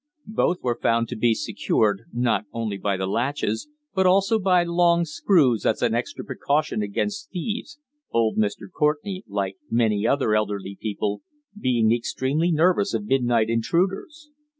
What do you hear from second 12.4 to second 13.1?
nervous of